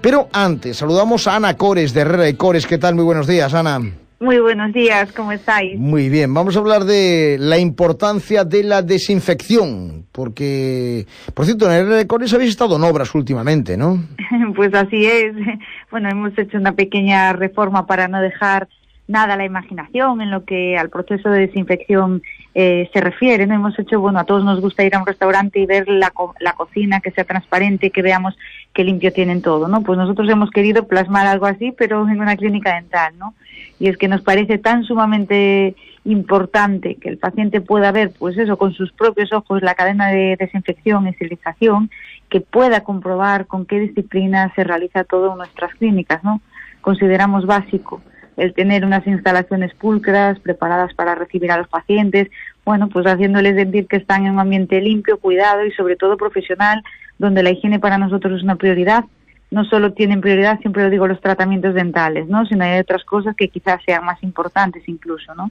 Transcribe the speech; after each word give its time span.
Pero 0.00 0.28
antes, 0.32 0.76
saludamos 0.76 1.26
a 1.26 1.36
Ana 1.36 1.56
Cores 1.56 1.92
de 1.92 2.02
Herrera 2.02 2.28
y 2.28 2.34
Cores. 2.34 2.66
¿Qué 2.66 2.78
tal? 2.78 2.94
Muy 2.94 3.04
buenos 3.04 3.26
días, 3.26 3.52
Ana. 3.54 3.80
Muy 4.20 4.38
buenos 4.38 4.74
días, 4.74 5.10
¿cómo 5.12 5.32
estáis? 5.32 5.78
Muy 5.78 6.10
bien, 6.10 6.34
vamos 6.34 6.54
a 6.54 6.58
hablar 6.58 6.84
de 6.84 7.38
la 7.40 7.56
importancia 7.56 8.44
de 8.44 8.62
la 8.62 8.82
desinfección, 8.82 10.04
porque, 10.12 11.06
por 11.32 11.46
cierto, 11.46 11.64
en 11.64 11.72
Herrera 11.72 12.02
y 12.02 12.06
Cores 12.06 12.34
habéis 12.34 12.50
estado 12.50 12.76
en 12.76 12.84
obras 12.84 13.14
últimamente, 13.14 13.78
¿no? 13.78 14.04
pues 14.54 14.74
así 14.74 15.06
es. 15.06 15.34
Bueno, 15.90 16.08
hemos 16.10 16.38
hecho 16.38 16.56
una 16.58 16.72
pequeña 16.72 17.32
reforma 17.32 17.86
para 17.86 18.06
no 18.06 18.20
dejar 18.20 18.68
nada 19.10 19.34
a 19.34 19.36
la 19.36 19.44
imaginación 19.44 20.20
en 20.20 20.30
lo 20.30 20.44
que 20.44 20.78
al 20.78 20.88
proceso 20.88 21.30
de 21.30 21.46
desinfección 21.46 22.22
eh, 22.54 22.88
se 22.92 23.00
refiere. 23.00 23.46
¿no? 23.46 23.54
Hemos 23.54 23.78
hecho, 23.78 24.00
bueno, 24.00 24.20
a 24.20 24.24
todos 24.24 24.44
nos 24.44 24.60
gusta 24.60 24.84
ir 24.84 24.94
a 24.94 25.00
un 25.00 25.06
restaurante 25.06 25.58
y 25.58 25.66
ver 25.66 25.88
la, 25.88 26.12
la 26.38 26.52
cocina, 26.52 27.00
que 27.00 27.10
sea 27.10 27.24
transparente, 27.24 27.90
que 27.90 28.02
veamos 28.02 28.38
qué 28.72 28.84
limpio 28.84 29.12
tienen 29.12 29.42
todo, 29.42 29.66
¿no? 29.66 29.82
Pues 29.82 29.98
nosotros 29.98 30.28
hemos 30.28 30.50
querido 30.50 30.86
plasmar 30.86 31.26
algo 31.26 31.46
así, 31.46 31.72
pero 31.76 32.08
en 32.08 32.20
una 32.20 32.36
clínica 32.36 32.74
dental, 32.74 33.14
¿no? 33.18 33.34
Y 33.80 33.88
es 33.88 33.96
que 33.96 34.06
nos 34.06 34.22
parece 34.22 34.58
tan 34.58 34.84
sumamente 34.84 35.74
importante 36.04 36.94
que 36.94 37.08
el 37.08 37.18
paciente 37.18 37.60
pueda 37.60 37.90
ver, 37.90 38.12
pues 38.16 38.38
eso, 38.38 38.56
con 38.56 38.72
sus 38.72 38.92
propios 38.92 39.32
ojos 39.32 39.60
la 39.60 39.74
cadena 39.74 40.08
de 40.08 40.36
desinfección 40.38 41.06
y 41.06 41.10
esterilización, 41.10 41.90
que 42.28 42.40
pueda 42.40 42.84
comprobar 42.84 43.46
con 43.46 43.66
qué 43.66 43.80
disciplina 43.80 44.52
se 44.54 44.62
realiza 44.62 45.02
todo 45.02 45.32
en 45.32 45.38
nuestras 45.38 45.74
clínicas, 45.74 46.22
¿no? 46.22 46.40
Consideramos 46.80 47.44
básico 47.44 48.00
el 48.36 48.54
tener 48.54 48.84
unas 48.84 49.06
instalaciones 49.06 49.74
pulcras, 49.74 50.38
preparadas 50.40 50.94
para 50.94 51.14
recibir 51.14 51.50
a 51.52 51.58
los 51.58 51.68
pacientes, 51.68 52.28
bueno, 52.64 52.88
pues 52.88 53.06
haciéndoles 53.06 53.56
sentir 53.56 53.86
que 53.86 53.96
están 53.96 54.26
en 54.26 54.34
un 54.34 54.40
ambiente 54.40 54.80
limpio, 54.80 55.18
cuidado 55.18 55.64
y 55.64 55.72
sobre 55.72 55.96
todo 55.96 56.16
profesional, 56.16 56.82
donde 57.18 57.42
la 57.42 57.50
higiene 57.50 57.78
para 57.78 57.98
nosotros 57.98 58.38
es 58.38 58.42
una 58.42 58.56
prioridad. 58.56 59.04
No 59.50 59.64
solo 59.64 59.92
tienen 59.92 60.20
prioridad, 60.20 60.60
siempre 60.60 60.84
lo 60.84 60.90
digo, 60.90 61.08
los 61.08 61.20
tratamientos 61.20 61.74
dentales, 61.74 62.28
¿no? 62.28 62.46
Sino 62.46 62.64
hay 62.64 62.78
otras 62.78 63.02
cosas 63.04 63.34
que 63.34 63.48
quizás 63.48 63.82
sean 63.84 64.04
más 64.04 64.22
importantes 64.22 64.88
incluso, 64.88 65.34
¿no? 65.34 65.50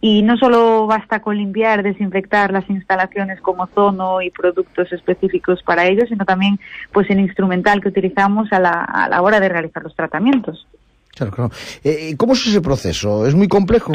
Y 0.00 0.22
no 0.22 0.36
solo 0.36 0.86
basta 0.86 1.20
con 1.20 1.36
limpiar, 1.36 1.82
desinfectar 1.82 2.52
las 2.52 2.68
instalaciones 2.70 3.40
con 3.40 3.58
ozono 3.60 4.22
y 4.22 4.30
productos 4.30 4.92
específicos 4.92 5.62
para 5.62 5.86
ello, 5.86 6.06
sino 6.08 6.24
también 6.24 6.58
pues 6.92 7.10
el 7.10 7.20
instrumental 7.20 7.80
que 7.80 7.88
utilizamos 7.88 8.52
a 8.52 8.60
la, 8.60 8.72
a 8.84 9.08
la 9.08 9.22
hora 9.22 9.40
de 9.40 9.48
realizar 9.48 9.82
los 9.82 9.94
tratamientos. 9.94 10.66
Claro, 11.14 11.32
claro. 11.32 11.50
Eh, 11.84 12.14
¿Cómo 12.16 12.32
es 12.32 12.46
ese 12.46 12.60
proceso? 12.60 13.26
¿Es 13.26 13.34
muy 13.34 13.48
complejo? 13.48 13.92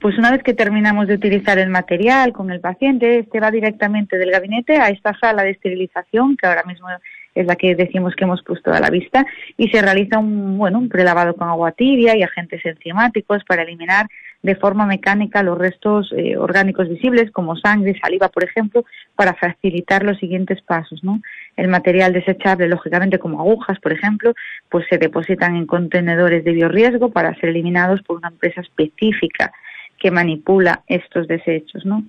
Pues 0.00 0.18
una 0.18 0.32
vez 0.32 0.42
que 0.42 0.54
terminamos 0.54 1.06
de 1.06 1.14
utilizar 1.14 1.58
el 1.60 1.70
material 1.70 2.32
con 2.32 2.50
el 2.50 2.60
paciente, 2.60 3.20
este 3.20 3.38
va 3.38 3.52
directamente 3.52 4.18
del 4.18 4.32
gabinete 4.32 4.76
a 4.76 4.88
esta 4.88 5.16
sala 5.18 5.44
de 5.44 5.50
esterilización, 5.50 6.36
que 6.36 6.46
ahora 6.48 6.64
mismo 6.64 6.88
es 7.34 7.46
la 7.46 7.54
que 7.56 7.74
decimos 7.74 8.14
que 8.16 8.24
hemos 8.24 8.42
puesto 8.42 8.72
a 8.72 8.80
la 8.80 8.90
vista, 8.90 9.24
y 9.56 9.68
se 9.68 9.80
realiza 9.80 10.18
un, 10.18 10.58
bueno, 10.58 10.80
un 10.80 10.88
prelavado 10.88 11.34
con 11.34 11.48
agua 11.48 11.70
tibia 11.72 12.16
y 12.16 12.22
agentes 12.24 12.64
enzimáticos 12.66 13.44
para 13.44 13.62
eliminar 13.62 14.06
de 14.42 14.56
forma 14.56 14.86
mecánica 14.86 15.42
los 15.42 15.56
restos 15.56 16.12
eh, 16.16 16.36
orgánicos 16.36 16.88
visibles, 16.88 17.30
como 17.30 17.56
sangre, 17.56 17.98
saliva, 18.00 18.28
por 18.28 18.44
ejemplo, 18.44 18.84
para 19.14 19.34
facilitar 19.34 20.02
los 20.02 20.18
siguientes 20.18 20.60
pasos. 20.62 21.02
¿no? 21.04 21.20
El 21.56 21.68
material 21.68 22.12
desechable, 22.12 22.68
lógicamente, 22.68 23.18
como 23.18 23.40
agujas, 23.40 23.78
por 23.78 23.92
ejemplo, 23.92 24.32
pues 24.70 24.86
se 24.88 24.98
depositan 24.98 25.56
en 25.56 25.66
contenedores 25.66 26.44
de 26.44 26.52
biorriesgo 26.52 27.10
para 27.10 27.34
ser 27.34 27.50
eliminados 27.50 28.02
por 28.02 28.16
una 28.16 28.28
empresa 28.28 28.62
específica 28.62 29.52
que 29.98 30.10
manipula 30.10 30.82
estos 30.86 31.28
desechos. 31.28 31.84
¿no? 31.84 32.04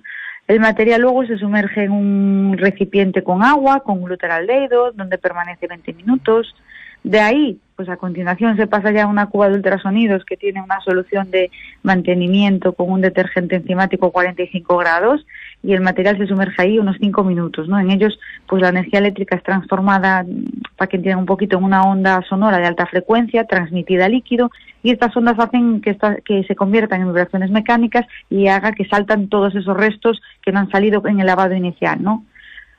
El 0.48 0.60
material 0.60 1.02
luego 1.02 1.24
se 1.26 1.38
sumerge 1.38 1.84
en 1.84 1.92
un 1.92 2.56
recipiente 2.58 3.22
con 3.22 3.42
agua, 3.42 3.80
con 3.80 4.02
glutaraldehído, 4.02 4.92
donde 4.92 5.18
permanece 5.18 5.66
20 5.66 5.92
minutos. 5.94 6.54
De 7.02 7.20
ahí 7.20 7.60
pues 7.76 7.88
a 7.88 7.96
continuación 7.96 8.56
se 8.56 8.66
pasa 8.66 8.92
ya 8.92 9.04
a 9.04 9.08
una 9.08 9.26
cuba 9.26 9.48
de 9.48 9.56
ultrasonidos 9.56 10.24
que 10.24 10.36
tiene 10.36 10.62
una 10.62 10.80
solución 10.80 11.30
de 11.30 11.50
mantenimiento 11.82 12.72
con 12.72 12.90
un 12.90 13.00
detergente 13.00 13.56
enzimático 13.56 14.12
45 14.12 14.76
grados 14.76 15.26
y 15.64 15.72
el 15.72 15.80
material 15.80 16.18
se 16.18 16.26
sumerge 16.26 16.60
ahí 16.60 16.78
unos 16.78 16.96
5 17.00 17.24
minutos, 17.24 17.68
¿no? 17.68 17.78
En 17.78 17.90
ellos, 17.90 18.18
pues 18.46 18.60
la 18.60 18.68
energía 18.68 18.98
eléctrica 18.98 19.36
es 19.36 19.42
transformada, 19.42 20.24
para 20.76 20.88
que 20.88 20.98
entiendan 20.98 21.20
un 21.20 21.26
poquito, 21.26 21.56
en 21.56 21.64
una 21.64 21.82
onda 21.82 22.22
sonora 22.28 22.58
de 22.58 22.66
alta 22.66 22.86
frecuencia 22.86 23.44
transmitida 23.44 24.04
a 24.04 24.08
líquido 24.10 24.50
y 24.82 24.90
estas 24.90 25.16
ondas 25.16 25.38
hacen 25.38 25.80
que, 25.80 25.96
que 26.24 26.44
se 26.44 26.54
conviertan 26.54 27.00
en 27.00 27.08
vibraciones 27.08 27.50
mecánicas 27.50 28.06
y 28.28 28.48
haga 28.48 28.72
que 28.72 28.84
saltan 28.84 29.28
todos 29.28 29.54
esos 29.54 29.74
restos 29.74 30.20
que 30.42 30.52
no 30.52 30.60
han 30.60 30.70
salido 30.70 31.02
en 31.06 31.20
el 31.20 31.26
lavado 31.26 31.54
inicial, 31.54 32.02
¿no? 32.02 32.24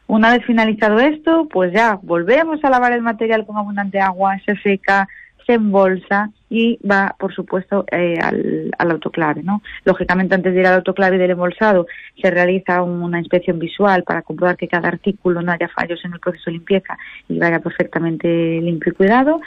Una 0.07 0.31
vez 0.31 0.45
finalizado 0.45 0.99
esto, 0.99 1.47
pues 1.51 1.73
ya 1.73 1.97
volvemos 2.03 2.63
a 2.63 2.69
lavar 2.69 2.91
el 2.91 3.01
material 3.01 3.47
con 3.47 3.57
abundante 3.57 3.99
agua, 3.99 4.37
se 4.45 4.55
seca, 4.57 5.07
se 5.47 5.53
embolsa 5.53 6.29
y 6.49 6.79
va, 6.89 7.15
por 7.17 7.33
supuesto, 7.33 7.85
eh, 7.91 8.17
al, 8.21 8.91
autoclave. 8.91 9.43
¿no? 9.43 9.61
Lógicamente, 9.83 10.35
antes 10.35 10.53
de 10.53 10.59
ir 10.59 10.67
al 10.67 10.75
autoclave 10.75 11.17
del 11.17 11.31
embolsado, 11.31 11.87
se 12.21 12.29
realiza 12.29 12.83
una 12.83 13.19
inspección 13.19 13.59
visual 13.59 14.03
para 14.03 14.21
comprobar 14.21 14.57
que 14.57 14.67
cada 14.67 14.87
artículo 14.87 15.41
no 15.41 15.51
haya 15.51 15.67
fallos 15.69 16.03
en 16.05 16.13
el 16.13 16.19
proceso 16.19 16.45
de 16.47 16.53
limpieza 16.53 16.97
y 17.27 17.39
vaya 17.39 17.59
perfectamente 17.59 18.27
limpio 18.61 18.91
y 18.91 18.95
cuidado. 18.95 19.41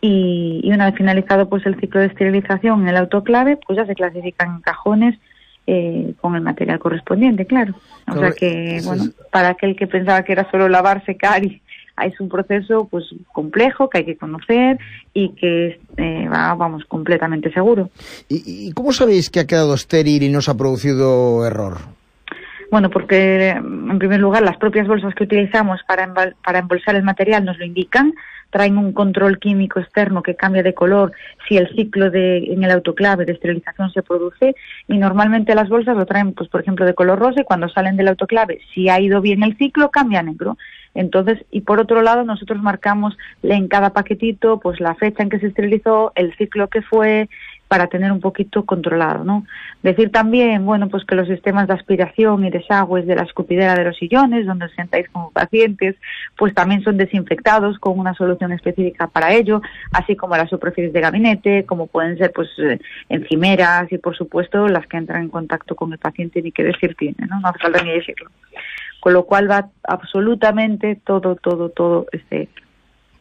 Y, 0.00 0.60
y 0.64 0.72
una 0.72 0.86
vez 0.86 0.96
finalizado 0.96 1.48
pues 1.48 1.64
el 1.64 1.78
ciclo 1.78 2.00
de 2.00 2.06
esterilización 2.06 2.82
en 2.82 2.88
el 2.88 2.96
autoclave, 2.96 3.56
pues 3.56 3.76
ya 3.76 3.86
se 3.86 3.94
clasifican 3.94 4.60
cajones 4.60 5.16
eh, 5.64 6.14
con 6.20 6.34
el 6.34 6.40
material 6.40 6.80
correspondiente, 6.80 7.46
claro. 7.46 7.74
O 8.08 8.18
sea 8.18 8.32
que, 8.32 8.80
bueno, 8.84 9.04
para 9.30 9.50
aquel 9.50 9.76
que 9.76 9.86
pensaba 9.86 10.24
que 10.24 10.32
era 10.32 10.50
solo 10.50 10.68
lavar, 10.68 11.04
secar, 11.04 11.44
y, 11.44 11.62
es 12.04 12.18
un 12.20 12.28
proceso 12.28 12.88
pues 12.90 13.04
complejo 13.32 13.88
que 13.88 13.98
hay 13.98 14.04
que 14.04 14.16
conocer 14.16 14.78
y 15.14 15.30
que 15.30 15.80
eh, 15.96 16.28
va, 16.28 16.54
vamos, 16.54 16.84
completamente 16.86 17.52
seguro. 17.52 17.90
¿Y, 18.28 18.72
cómo 18.72 18.92
sabéis 18.92 19.30
que 19.30 19.40
ha 19.40 19.46
quedado 19.46 19.74
estéril 19.74 20.22
y 20.22 20.28
no 20.28 20.40
se 20.40 20.50
ha 20.50 20.56
producido 20.56 21.46
error? 21.46 21.78
Bueno, 22.70 22.88
porque 22.88 23.50
en 23.50 23.98
primer 23.98 24.20
lugar 24.20 24.42
las 24.42 24.56
propias 24.56 24.88
bolsas 24.88 25.14
que 25.14 25.24
utilizamos 25.24 25.80
para, 25.86 26.12
para 26.42 26.58
embolsar 26.58 26.94
el 26.96 27.02
material 27.02 27.44
nos 27.44 27.58
lo 27.58 27.66
indican 27.66 28.14
traen 28.52 28.76
un 28.76 28.92
control 28.92 29.38
químico 29.38 29.80
externo 29.80 30.22
que 30.22 30.36
cambia 30.36 30.62
de 30.62 30.74
color 30.74 31.12
si 31.48 31.56
el 31.56 31.74
ciclo 31.74 32.10
de, 32.10 32.52
en 32.52 32.62
el 32.62 32.70
autoclave 32.70 33.24
de 33.24 33.32
esterilización 33.32 33.90
se 33.90 34.02
produce 34.02 34.54
y 34.86 34.98
normalmente 34.98 35.54
las 35.54 35.70
bolsas 35.70 35.96
lo 35.96 36.04
traen, 36.04 36.34
pues 36.34 36.50
por 36.50 36.60
ejemplo, 36.60 36.84
de 36.84 36.94
color 36.94 37.18
rosa 37.18 37.40
y 37.40 37.44
cuando 37.44 37.70
salen 37.70 37.96
del 37.96 38.08
autoclave, 38.08 38.60
si 38.72 38.90
ha 38.90 39.00
ido 39.00 39.22
bien 39.22 39.42
el 39.42 39.56
ciclo, 39.56 39.90
cambia 39.90 40.20
a 40.20 40.22
negro. 40.22 40.58
Entonces, 40.94 41.44
y 41.50 41.62
por 41.62 41.80
otro 41.80 42.02
lado, 42.02 42.24
nosotros 42.24 42.62
marcamos 42.62 43.16
en 43.42 43.68
cada 43.68 43.90
paquetito 43.90 44.60
pues 44.60 44.80
la 44.80 44.94
fecha 44.94 45.22
en 45.22 45.30
que 45.30 45.38
se 45.38 45.46
esterilizó, 45.46 46.12
el 46.14 46.34
ciclo 46.36 46.68
que 46.68 46.82
fue, 46.82 47.28
para 47.72 47.86
tener 47.86 48.12
un 48.12 48.20
poquito 48.20 48.66
controlado, 48.66 49.24
¿no? 49.24 49.46
Decir 49.82 50.12
también, 50.12 50.66
bueno, 50.66 50.90
pues 50.90 51.06
que 51.06 51.14
los 51.14 51.26
sistemas 51.26 51.66
de 51.68 51.72
aspiración 51.72 52.44
y 52.44 52.50
desagües 52.50 53.06
de 53.06 53.14
la 53.14 53.22
escupidera 53.22 53.74
de 53.74 53.84
los 53.84 53.96
sillones, 53.96 54.44
donde 54.44 54.66
os 54.66 54.72
sentáis 54.72 55.08
como 55.08 55.30
pacientes, 55.30 55.96
pues 56.36 56.52
también 56.52 56.82
son 56.82 56.98
desinfectados 56.98 57.78
con 57.78 57.98
una 57.98 58.12
solución 58.12 58.52
específica 58.52 59.06
para 59.06 59.32
ello, 59.32 59.62
así 59.90 60.16
como 60.16 60.36
las 60.36 60.50
superficies 60.50 60.92
de 60.92 61.00
gabinete, 61.00 61.64
como 61.64 61.86
pueden 61.86 62.18
ser, 62.18 62.30
pues, 62.32 62.50
eh, 62.58 62.78
encimeras 63.08 63.90
y, 63.90 63.96
por 63.96 64.14
supuesto, 64.14 64.68
las 64.68 64.86
que 64.86 64.98
entran 64.98 65.22
en 65.22 65.28
contacto 65.30 65.74
con 65.74 65.94
el 65.94 65.98
paciente, 65.98 66.42
ni 66.42 66.52
qué 66.52 66.64
decir 66.64 66.94
tiene, 66.94 67.26
¿no? 67.26 67.40
No 67.40 67.48
hace 67.48 67.58
falta 67.58 67.82
ni 67.82 67.92
decirlo. 67.92 68.28
Con 69.02 69.14
lo 69.14 69.24
cual 69.24 69.50
va 69.50 69.68
absolutamente 69.82 70.96
todo, 71.04 71.34
todo, 71.34 71.70
todo 71.70 72.06
este 72.12 72.48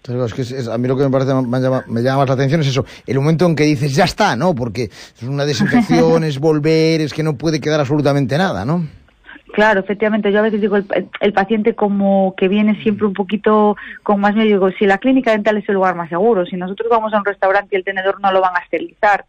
es 0.03 0.34
que 0.34 0.72
a 0.72 0.78
mí 0.78 0.88
lo 0.88 0.97
que 0.97 1.03
me 1.03 1.12
parece 1.12 1.34
me 1.34 1.59
llama, 1.59 1.84
me 1.88 2.02
llama 2.02 2.19
más 2.19 2.30
la 2.30 2.34
atención 2.34 2.62
es 2.62 2.68
eso, 2.68 2.86
el 3.06 3.18
momento 3.18 3.46
en 3.46 3.56
que 3.56 3.64
dices 3.64 3.96
ya 3.96 4.06
está, 4.06 4.36
¿no? 4.36 4.56
Porque 4.56 4.86
es 4.86 5.24
una 5.24 5.46
desinfección, 5.46 6.24
es 6.24 6.40
volver, 6.40 7.02
es 7.02 7.14
que 7.14 7.22
no 7.22 7.38
puede 7.38 7.62
quedar 7.62 7.80
absolutamente 7.80 8.38
nada, 8.38 8.66
¿no? 8.66 8.88
Claro, 9.53 9.81
efectivamente. 9.81 10.31
Yo 10.31 10.40
a 10.40 10.44
veces 10.44 10.62
digo, 10.62 10.78
el, 10.78 11.34
paciente 11.34 11.75
como 11.75 12.34
que 12.38 12.47
viene 12.47 12.81
siempre 12.81 13.06
un 13.06 13.14
poquito 13.14 13.75
con 14.02 14.20
más 14.22 14.34
miedo, 14.34 14.47
digo, 14.47 14.72
si 14.72 14.86
la 14.86 14.97
clínica 14.97 15.31
dental 15.31 15.58
es 15.58 15.68
el 15.68 15.75
lugar 15.75 15.94
más 15.96 16.09
seguro, 16.09 16.46
si 16.46 16.56
nosotros 16.56 16.90
vamos 16.90 17.14
a 17.14 17.17
un 17.17 17.26
restaurante 17.26 17.76
y 17.76 17.78
el 17.78 17.84
tenedor 17.84 18.22
no 18.22 18.32
lo 18.32 18.41
van 18.41 18.56
a 18.56 18.59
esterilizar, 18.59 19.26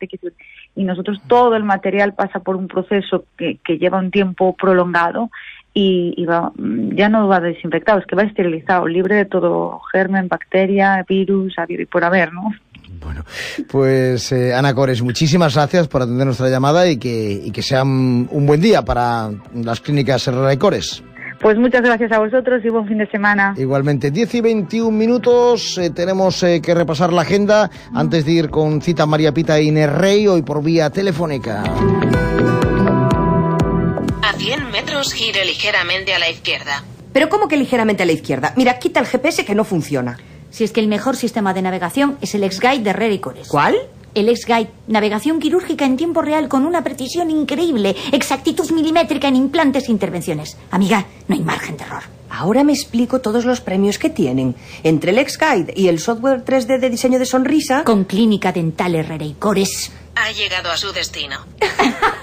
y 0.74 0.84
nosotros 0.84 1.20
todo 1.26 1.56
el 1.56 1.64
material 1.64 2.14
pasa 2.14 2.38
por 2.38 2.56
un 2.56 2.68
proceso 2.68 3.24
que, 3.36 3.58
que 3.64 3.78
lleva 3.78 3.98
un 3.98 4.10
tiempo 4.10 4.54
prolongado, 4.54 5.28
y, 5.74 6.24
va, 6.26 6.52
ya 6.56 7.08
no 7.08 7.28
va 7.28 7.40
desinfectado, 7.40 7.98
es 7.98 8.06
que 8.06 8.16
va 8.16 8.24
esterilizado, 8.24 8.86
libre 8.86 9.16
de 9.16 9.24
todo 9.24 9.80
germen, 9.90 10.28
bacteria, 10.28 11.04
virus, 11.08 11.54
y 11.68 11.86
por 11.86 12.04
haber, 12.04 12.32
¿no? 12.32 12.52
Bueno, 13.00 13.24
pues 13.68 14.30
eh, 14.32 14.54
Ana 14.54 14.74
Cores, 14.74 15.02
muchísimas 15.02 15.54
gracias 15.54 15.88
por 15.88 16.02
atender 16.02 16.26
nuestra 16.26 16.48
llamada 16.48 16.88
y 16.88 16.98
que, 16.98 17.40
y 17.44 17.50
que 17.50 17.62
sea 17.62 17.82
un, 17.82 18.28
buen 18.46 18.60
día 18.60 18.82
para 18.82 19.30
las 19.54 19.80
clínicas 19.80 20.26
Herrera 20.28 20.52
y 20.52 20.56
Cores. 20.56 21.02
Pues 21.40 21.58
muchas 21.58 21.82
gracias 21.82 22.12
a 22.12 22.20
vosotros 22.20 22.62
y 22.64 22.68
buen 22.68 22.86
fin 22.86 22.98
de 22.98 23.08
semana. 23.08 23.54
Igualmente, 23.56 24.12
10 24.12 24.34
y 24.36 24.40
21 24.40 24.96
minutos, 24.96 25.76
eh, 25.78 25.90
tenemos 25.90 26.40
eh, 26.44 26.60
que 26.62 26.72
repasar 26.72 27.12
la 27.12 27.22
agenda 27.22 27.68
antes 27.92 28.24
de 28.24 28.32
ir 28.32 28.50
con 28.50 28.80
cita 28.80 29.06
María 29.06 29.34
Pita 29.34 29.60
y 29.60 29.68
Inés 29.68 29.92
Rey, 29.92 30.28
hoy 30.28 30.42
por 30.42 30.62
vía 30.62 30.90
telefónica. 30.90 31.64
100 34.52 34.70
metros 34.70 35.14
gire 35.14 35.46
ligeramente 35.46 36.12
a 36.12 36.18
la 36.18 36.28
izquierda. 36.28 36.84
¿Pero 37.14 37.30
cómo 37.30 37.48
que 37.48 37.56
ligeramente 37.56 38.02
a 38.02 38.06
la 38.06 38.12
izquierda? 38.12 38.52
Mira, 38.54 38.78
quita 38.78 39.00
el 39.00 39.06
GPS 39.06 39.46
que 39.46 39.54
no 39.54 39.64
funciona. 39.64 40.18
Si 40.50 40.62
es 40.62 40.72
que 40.72 40.80
el 40.80 40.88
mejor 40.88 41.16
sistema 41.16 41.54
de 41.54 41.62
navegación 41.62 42.18
es 42.20 42.34
el 42.34 42.44
X-Guide 42.44 42.92
de 42.92 43.14
y 43.14 43.18
Cores. 43.18 43.48
¿Cuál? 43.48 43.76
El 44.14 44.28
X-Guide, 44.28 44.68
navegación 44.88 45.40
quirúrgica 45.40 45.86
en 45.86 45.96
tiempo 45.96 46.20
real 46.20 46.50
con 46.50 46.66
una 46.66 46.84
precisión 46.84 47.30
increíble, 47.30 47.96
exactitud 48.12 48.70
milimétrica 48.72 49.28
en 49.28 49.36
implantes 49.36 49.88
e 49.88 49.90
intervenciones. 49.90 50.58
Amiga, 50.70 51.06
no 51.28 51.34
hay 51.34 51.40
margen 51.40 51.78
de 51.78 51.84
error. 51.84 52.02
Ahora 52.28 52.62
me 52.62 52.74
explico 52.74 53.22
todos 53.22 53.46
los 53.46 53.62
premios 53.62 53.98
que 53.98 54.10
tienen. 54.10 54.54
Entre 54.82 55.12
el 55.12 55.18
X-Guide 55.18 55.72
y 55.74 55.88
el 55.88 55.98
software 55.98 56.44
3D 56.44 56.78
de 56.78 56.90
diseño 56.90 57.18
de 57.18 57.24
sonrisa... 57.24 57.84
Con 57.84 58.04
clínica 58.04 58.52
dental 58.52 58.96
Herrera 58.96 59.24
y 59.24 59.32
Cores. 59.32 59.92
Ha 60.14 60.30
llegado 60.30 60.70
a 60.70 60.76
su 60.76 60.92
destino. 60.92 61.38